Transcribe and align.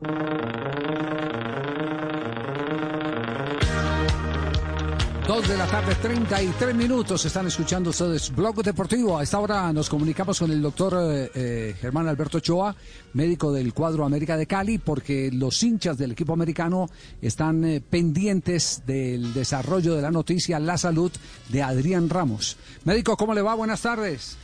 Dos 0.00 0.10
de 5.48 5.56
la 5.56 5.66
tarde, 5.66 5.96
33 5.96 6.76
minutos. 6.76 7.24
Están 7.24 7.48
escuchando 7.48 7.90
ustedes 7.90 8.32
Blog 8.32 8.62
Deportivo. 8.62 9.18
A 9.18 9.24
esta 9.24 9.40
hora 9.40 9.72
nos 9.72 9.90
comunicamos 9.90 10.38
con 10.38 10.52
el 10.52 10.62
doctor 10.62 10.94
eh, 11.02 11.28
eh, 11.34 11.74
Germán 11.80 12.06
Alberto 12.06 12.38
Ochoa, 12.38 12.76
médico 13.14 13.52
del 13.52 13.74
cuadro 13.74 14.04
América 14.04 14.36
de 14.36 14.46
Cali, 14.46 14.78
porque 14.78 15.32
los 15.32 15.60
hinchas 15.64 15.98
del 15.98 16.12
equipo 16.12 16.32
americano 16.32 16.88
están 17.20 17.64
eh, 17.64 17.80
pendientes 17.80 18.84
del 18.86 19.34
desarrollo 19.34 19.96
de 19.96 20.02
la 20.02 20.12
noticia, 20.12 20.60
la 20.60 20.78
salud 20.78 21.10
de 21.48 21.60
Adrián 21.60 22.08
Ramos. 22.08 22.56
Médico, 22.84 23.16
¿cómo 23.16 23.34
le 23.34 23.42
va? 23.42 23.54
Buenas 23.54 23.82
tardes. 23.82 24.38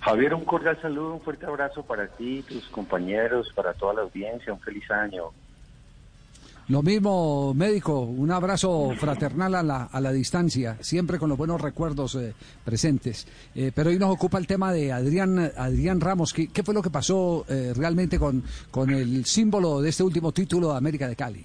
Javier, 0.00 0.34
un 0.34 0.44
cordial 0.44 0.80
saludo, 0.80 1.14
un 1.14 1.20
fuerte 1.20 1.46
abrazo 1.46 1.82
para 1.82 2.06
ti, 2.08 2.42
tus 2.42 2.66
compañeros, 2.68 3.52
para 3.54 3.74
toda 3.74 3.94
la 3.94 4.02
audiencia, 4.02 4.52
un 4.52 4.60
feliz 4.60 4.90
año. 4.90 5.24
Lo 6.68 6.82
mismo, 6.82 7.52
médico, 7.52 8.00
un 8.00 8.30
abrazo 8.30 8.92
fraternal 8.96 9.56
a 9.56 9.62
la, 9.62 9.84
a 9.84 10.00
la 10.00 10.12
distancia, 10.12 10.76
siempre 10.80 11.18
con 11.18 11.28
los 11.28 11.36
buenos 11.36 11.60
recuerdos 11.60 12.14
eh, 12.14 12.32
presentes. 12.64 13.26
Eh, 13.56 13.72
pero 13.74 13.90
hoy 13.90 13.98
nos 13.98 14.10
ocupa 14.10 14.38
el 14.38 14.46
tema 14.46 14.72
de 14.72 14.92
Adrián, 14.92 15.50
Adrián 15.56 16.00
Ramos. 16.00 16.32
¿Qué, 16.32 16.48
qué 16.48 16.62
fue 16.62 16.72
lo 16.72 16.80
que 16.80 16.90
pasó 16.90 17.44
eh, 17.48 17.72
realmente 17.76 18.20
con, 18.20 18.44
con 18.70 18.90
el 18.90 19.24
símbolo 19.24 19.80
de 19.80 19.88
este 19.88 20.04
último 20.04 20.30
título 20.30 20.70
de 20.70 20.78
América 20.78 21.08
de 21.08 21.16
Cali? 21.16 21.44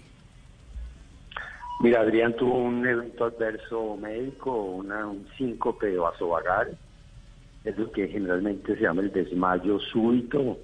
Mira, 1.82 2.02
Adrián 2.02 2.36
tuvo 2.36 2.60
un 2.60 2.86
evento 2.86 3.26
adverso 3.26 3.98
médico, 3.98 4.56
una, 4.56 5.08
un 5.08 5.28
síncope 5.38 5.98
vasovagal, 5.98 6.78
es 7.66 7.78
lo 7.78 7.92
que 7.92 8.08
generalmente 8.08 8.76
se 8.76 8.82
llama 8.82 9.02
el 9.02 9.12
desmayo 9.12 9.80
súbito, 9.80 10.58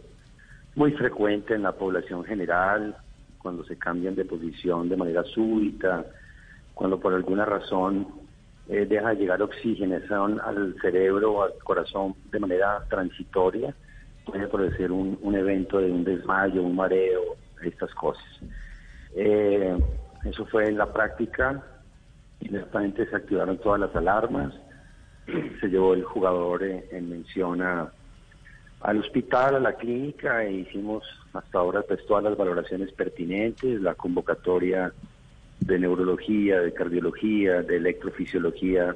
muy 0.76 0.92
frecuente 0.94 1.56
en 1.56 1.64
la 1.64 1.72
población 1.74 2.24
general, 2.24 2.96
cuando 3.40 3.64
se 3.66 3.76
cambian 3.78 4.16
de 4.16 4.24
posición 4.24 4.88
de 4.88 4.96
manera 4.96 5.24
súbita, 5.24 6.06
cuando 6.76 7.00
por 7.00 7.14
alguna 7.14 7.44
razón 7.44 8.08
eh, 8.70 8.86
deja 8.88 9.10
de 9.10 9.16
llegar 9.16 9.42
oxigenación 9.42 10.40
al 10.42 10.76
cerebro 10.80 11.34
o 11.34 11.44
al 11.44 11.54
corazón 11.64 12.16
de 12.32 12.40
manera 12.40 12.86
transitoria, 12.88 13.74
puede 14.24 14.48
producir 14.48 14.92
un, 14.92 15.36
evento 15.36 15.80
de 15.80 15.92
un 15.92 16.04
desmayo, 16.04 16.62
un 16.62 16.76
mareo, 16.76 17.36
estas 17.64 17.94
cosas. 17.96 18.24
Eh, 19.16 19.76
eso 20.24 20.46
fue 20.46 20.68
en 20.68 20.78
la 20.78 20.94
práctica, 20.94 21.64
inmediatamente 22.40 23.10
se 23.10 23.16
activaron 23.16 23.58
todas 23.58 23.80
las 23.80 23.96
alarmas, 23.96 24.54
se 25.62 25.68
llevó 25.68 25.94
el 25.94 26.04
jugador 26.04 26.64
en 26.64 27.10
mención 27.10 27.62
a 27.62 27.92
al 28.82 29.00
hospital, 29.00 29.56
a 29.56 29.60
la 29.60 29.74
clínica, 29.74 30.44
e 30.44 30.54
hicimos 30.54 31.04
hasta 31.34 31.60
ahora 31.60 31.84
pues, 31.84 32.06
todas 32.06 32.24
las 32.24 32.36
valoraciones 32.36 32.92
pertinentes, 32.92 33.80
la 33.82 33.94
convocatoria 33.94 34.92
de 35.60 35.80
neurología, 35.80 36.60
de 36.60 36.74
cardiología, 36.74 37.62
de 37.62 37.78
electrofisiología 37.78 38.96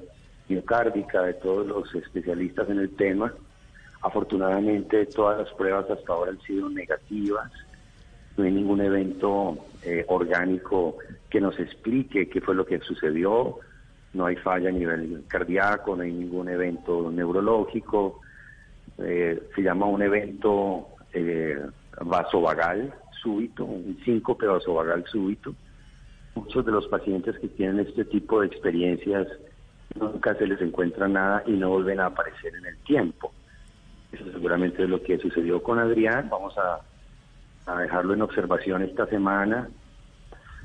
miocárdica, 0.49 1.21
de 1.21 1.35
todos 1.35 1.67
los 1.67 1.93
especialistas 1.93 2.69
en 2.69 2.79
el 2.79 2.95
tema. 2.95 3.33
Afortunadamente 4.01 5.05
todas 5.05 5.39
las 5.39 5.53
pruebas 5.53 5.89
hasta 5.89 6.13
ahora 6.13 6.31
han 6.31 6.41
sido 6.41 6.69
negativas, 6.69 7.51
no 8.37 8.43
hay 8.43 8.51
ningún 8.51 8.81
evento 8.81 9.57
eh, 9.83 10.03
orgánico 10.07 10.97
que 11.29 11.39
nos 11.39 11.57
explique 11.59 12.27
qué 12.27 12.41
fue 12.41 12.55
lo 12.55 12.65
que 12.65 12.79
sucedió, 12.79 13.59
no 14.15 14.25
hay 14.25 14.37
falla 14.37 14.69
a 14.69 14.71
nivel 14.71 15.23
cardíaco, 15.27 15.95
no 15.95 16.03
hay 16.03 16.11
ningún 16.11 16.47
evento 16.47 17.11
neurológico, 17.11 18.21
eh, 18.97 19.49
se 19.53 19.61
llama 19.61 19.85
un 19.87 20.01
evento 20.01 20.87
eh, 21.13 21.61
vasovagal 22.01 22.93
súbito, 23.21 23.65
un 23.65 23.97
síncope 24.05 24.45
vasovagal 24.45 25.05
súbito. 25.05 25.53
Muchos 26.33 26.65
de 26.65 26.71
los 26.71 26.87
pacientes 26.87 27.37
que 27.39 27.47
tienen 27.49 27.79
este 27.79 28.05
tipo 28.05 28.41
de 28.41 28.47
experiencias 28.47 29.27
nunca 29.99 30.33
se 30.35 30.47
les 30.47 30.61
encuentra 30.61 31.07
nada 31.07 31.43
y 31.45 31.51
no 31.51 31.69
vuelven 31.69 31.99
a 31.99 32.07
aparecer 32.07 32.55
en 32.55 32.65
el 32.65 32.77
tiempo. 32.79 33.33
Eso 34.11 34.23
seguramente 34.31 34.83
es 34.83 34.89
lo 34.89 35.01
que 35.01 35.17
sucedió 35.17 35.61
con 35.61 35.79
Adrián. 35.79 36.29
Vamos 36.29 36.57
a, 36.57 36.79
a 37.65 37.79
dejarlo 37.81 38.13
en 38.13 38.21
observación 38.21 38.81
esta 38.83 39.07
semana, 39.07 39.69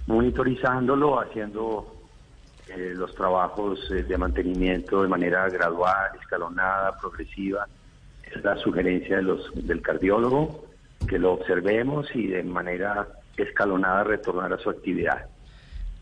monitorizándolo, 0.06 1.20
haciendo 1.20 1.99
eh, 2.76 2.92
los 2.94 3.14
trabajos 3.14 3.78
eh, 3.90 4.02
de 4.02 4.18
mantenimiento 4.18 5.02
de 5.02 5.08
manera 5.08 5.48
gradual, 5.48 6.10
escalonada, 6.20 6.96
progresiva 6.98 7.66
es 8.30 8.44
la 8.44 8.56
sugerencia 8.56 9.16
de 9.16 9.22
los, 9.22 9.50
del 9.54 9.82
cardiólogo, 9.82 10.64
que 11.08 11.18
lo 11.18 11.32
observemos 11.32 12.06
y 12.14 12.28
de 12.28 12.42
manera 12.42 13.08
escalonada 13.36 14.04
retornar 14.04 14.52
a 14.52 14.58
su 14.58 14.70
actividad. 14.70 15.26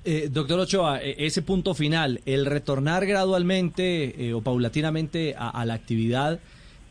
Eh, 0.05 0.29
doctor 0.31 0.61
Ochoa, 0.61 1.03
e, 1.03 1.27
ese 1.27 1.43
punto 1.43 1.75
final, 1.75 2.21
el 2.25 2.47
retornar 2.47 3.07
gradualmente 3.07 4.29
eh, 4.29 4.35
o 4.35 4.41
paulatinamente 4.41 5.35
a, 5.37 5.65
la 5.65 5.75
actividad 5.75 6.39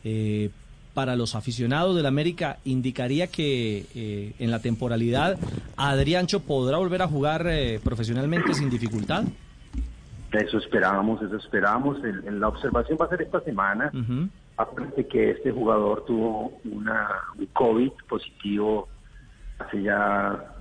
eh, 0.04 0.50
para 0.94 1.16
los 1.16 1.34
aficionados 1.34 1.96
del 1.96 2.06
América 2.06 2.58
indicaría 2.64 3.28
que 3.28 4.34
en 4.38 4.50
la 4.50 4.58
temporalidad 4.58 5.38
Adriancho 5.76 6.40
podrá 6.40 6.78
volver 6.78 7.02
a 7.02 7.06
jugar 7.06 7.48
profesionalmente 7.84 8.52
sin 8.52 8.68
dificultad. 8.68 9.22
Eso 10.32 10.58
esperábamos, 10.58 11.22
eso 11.22 11.36
esperábamos. 11.36 12.02
En, 12.04 12.40
la 12.40 12.48
observación 12.48 12.98
va 13.00 13.06
a 13.06 13.08
ser 13.08 13.22
esta 13.22 13.40
semana. 13.40 13.90
Aparte 14.56 15.06
que 15.06 15.30
este 15.30 15.52
jugador 15.52 16.04
tuvo 16.04 16.52
una, 16.64 17.08
un 17.38 17.46
COVID 17.46 17.92
positivo 18.08 18.88
hace 19.58 19.82
ya 19.82 20.54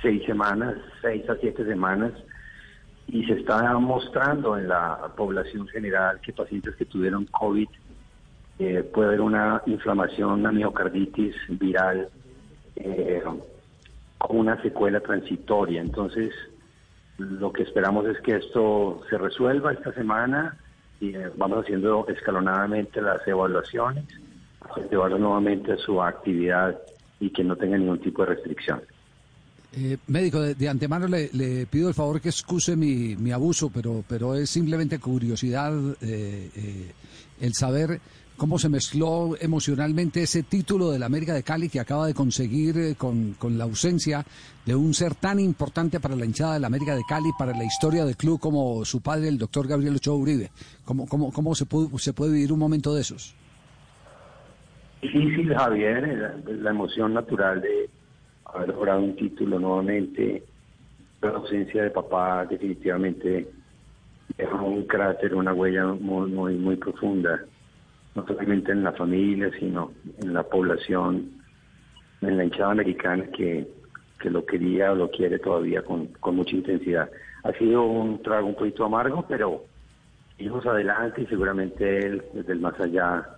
seis 0.00 0.24
semanas, 0.24 0.74
seis 1.00 1.28
a 1.28 1.36
siete 1.36 1.64
semanas, 1.64 2.12
y 3.08 3.24
se 3.24 3.34
está 3.34 3.78
mostrando 3.78 4.56
en 4.56 4.68
la 4.68 5.12
población 5.16 5.66
general 5.68 6.20
que 6.20 6.32
pacientes 6.32 6.74
que 6.76 6.84
tuvieron 6.84 7.26
COVID 7.26 7.68
eh, 8.58 8.82
puede 8.94 9.08
haber 9.08 9.20
una 9.20 9.62
inflamación, 9.66 10.32
una 10.32 10.52
miocarditis 10.52 11.34
viral 11.48 12.08
eh, 12.76 13.22
con 14.18 14.38
una 14.38 14.60
secuela 14.62 15.00
transitoria. 15.00 15.80
Entonces, 15.80 16.32
lo 17.22 17.52
que 17.52 17.62
esperamos 17.62 18.06
es 18.06 18.20
que 18.20 18.36
esto 18.36 19.02
se 19.08 19.18
resuelva 19.18 19.72
esta 19.72 19.92
semana 19.92 20.56
y 21.00 21.14
eh, 21.14 21.30
vamos 21.36 21.64
haciendo 21.64 22.06
escalonadamente 22.08 23.00
las 23.00 23.26
evaluaciones, 23.26 24.04
llevarlo 24.90 25.18
nuevamente 25.18 25.72
a 25.72 25.76
su 25.78 26.00
actividad 26.02 26.78
y 27.20 27.30
que 27.30 27.44
no 27.44 27.56
tenga 27.56 27.76
ningún 27.76 28.00
tipo 28.00 28.22
de 28.22 28.34
restricción. 28.34 28.80
Eh, 29.74 29.96
médico, 30.06 30.40
de, 30.40 30.68
antemano 30.68 31.08
le, 31.08 31.66
pido 31.66 31.88
el 31.88 31.94
favor 31.94 32.20
que 32.20 32.28
excuse 32.28 32.76
mi, 32.76 33.16
mi 33.16 33.32
abuso, 33.32 33.70
pero, 33.72 34.04
pero 34.06 34.34
es 34.34 34.50
simplemente 34.50 34.98
curiosidad 34.98 35.72
eh, 36.02 36.92
el 37.40 37.54
saber 37.54 38.00
cómo 38.36 38.58
se 38.58 38.68
mezcló 38.68 39.36
emocionalmente 39.40 40.22
ese 40.22 40.42
título 40.42 40.90
del 40.90 41.02
América 41.02 41.34
de 41.34 41.42
Cali 41.42 41.68
que 41.68 41.80
acaba 41.80 42.06
de 42.06 42.14
conseguir 42.14 42.76
eh, 42.78 42.94
con, 42.96 43.36
la 43.56 43.64
ausencia 43.64 44.24
de 44.64 44.74
un 44.74 44.94
ser 44.94 45.14
tan 45.14 45.38
importante 45.38 46.00
para 46.00 46.16
la 46.16 46.24
hinchada 46.24 46.54
del 46.54 46.64
América 46.64 46.94
de 46.94 47.02
Cali, 47.08 47.30
para 47.38 47.52
la 47.52 47.64
historia 47.64 48.04
del 48.04 48.16
club 48.16 48.40
como 48.40 48.84
su 48.84 49.00
padre, 49.00 49.28
el 49.28 49.38
doctor 49.38 49.68
Gabriel 49.68 49.96
Ochoa 49.96 50.16
Uribe. 50.16 50.50
¿Cómo, 50.84 51.06
cómo, 51.06 51.32
cómo 51.32 51.54
se, 51.54 51.66
puede, 51.66 51.88
se 51.98 52.12
puede 52.12 52.32
vivir 52.32 52.52
un 52.52 52.58
momento 52.58 52.94
de 52.94 53.02
esos? 53.02 53.34
Difícil, 55.00 55.52
Javier, 55.54 56.42
la, 56.46 56.70
emoción 56.70 57.14
natural 57.14 57.60
de 57.60 57.90
haber 58.44 58.68
logrado 58.68 59.00
un 59.00 59.16
título 59.16 59.58
nuevamente. 59.58 60.44
La 61.20 61.30
ausencia 61.30 61.84
de 61.84 61.90
papá 61.90 62.46
definitivamente 62.46 63.48
dejó 64.36 64.64
un 64.64 64.84
cráter, 64.84 65.34
una 65.34 65.52
huella 65.52 65.86
muy, 65.86 66.30
muy, 66.30 66.54
muy 66.56 66.76
profunda 66.76 67.40
no 68.14 68.26
solamente 68.26 68.72
en 68.72 68.84
la 68.84 68.92
familia, 68.92 69.50
sino 69.58 69.92
en 70.20 70.34
la 70.34 70.42
población, 70.42 71.30
en 72.20 72.36
la 72.36 72.44
hinchada 72.44 72.72
americana 72.72 73.24
que, 73.36 73.66
que 74.20 74.30
lo 74.30 74.44
quería 74.44 74.92
o 74.92 74.94
lo 74.94 75.10
quiere 75.10 75.38
todavía 75.38 75.82
con, 75.82 76.06
con 76.20 76.36
mucha 76.36 76.56
intensidad. 76.56 77.10
Ha 77.44 77.52
sido 77.52 77.82
un 77.84 78.22
trago 78.22 78.46
un 78.46 78.54
poquito 78.54 78.84
amargo, 78.84 79.24
pero 79.28 79.64
hijos 80.38 80.64
adelante 80.66 81.22
y 81.22 81.26
seguramente 81.26 82.06
él, 82.06 82.22
desde 82.32 82.52
el 82.52 82.60
más 82.60 82.78
allá, 82.80 83.28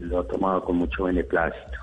lo 0.00 0.20
ha 0.20 0.26
tomado 0.26 0.64
con 0.64 0.76
mucho 0.76 1.04
beneplácito. 1.04 1.78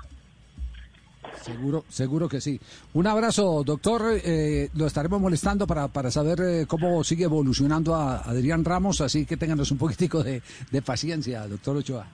Seguro, 1.46 1.84
seguro 1.88 2.28
que 2.28 2.40
sí. 2.40 2.58
Un 2.94 3.06
abrazo, 3.06 3.62
doctor. 3.64 4.18
Eh, 4.24 4.68
lo 4.74 4.86
estaremos 4.86 5.20
molestando 5.20 5.64
para, 5.64 5.86
para 5.86 6.10
saber 6.10 6.40
eh, 6.40 6.66
cómo 6.66 7.04
sigue 7.04 7.22
evolucionando 7.22 7.94
a 7.94 8.18
Adrián 8.18 8.64
Ramos, 8.64 9.00
así 9.00 9.24
que 9.24 9.36
ténganos 9.36 9.70
un 9.70 9.78
poquitico 9.78 10.24
de, 10.24 10.42
de 10.72 10.82
paciencia, 10.82 11.46
doctor 11.46 11.76
Ochoa. 11.76 12.04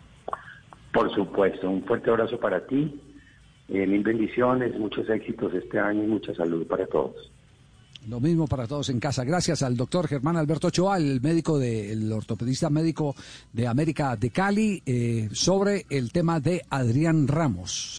Por 0.92 1.14
supuesto, 1.14 1.70
un 1.70 1.82
fuerte 1.84 2.10
abrazo 2.10 2.38
para 2.38 2.66
ti, 2.66 3.00
eh, 3.70 3.86
mil 3.86 4.02
bendiciones, 4.02 4.78
muchos 4.78 5.08
éxitos 5.08 5.54
este 5.54 5.78
año 5.78 6.04
y 6.04 6.08
mucha 6.08 6.34
salud 6.34 6.66
para 6.66 6.86
todos. 6.86 7.32
Lo 8.06 8.20
mismo 8.20 8.46
para 8.46 8.66
todos 8.66 8.90
en 8.90 9.00
casa. 9.00 9.24
Gracias 9.24 9.62
al 9.62 9.78
doctor 9.78 10.08
Germán 10.08 10.36
Alberto 10.36 10.66
Ochoa, 10.66 10.98
el 10.98 11.22
médico 11.22 11.58
del 11.58 12.12
ortopedista 12.12 12.68
médico 12.68 13.14
de 13.50 13.66
América 13.66 14.14
de 14.16 14.28
Cali, 14.28 14.82
eh, 14.84 15.30
sobre 15.32 15.86
el 15.88 16.12
tema 16.12 16.38
de 16.38 16.62
Adrián 16.68 17.28
Ramos. 17.28 17.98